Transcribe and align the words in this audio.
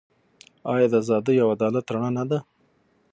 آیا 0.73 0.87
د 0.89 0.93
ازادۍ 1.03 1.37
او 1.43 1.47
عدالت 1.55 1.85
رڼا 1.93 2.09
نه 2.17 2.23
ده؟ 2.29 2.39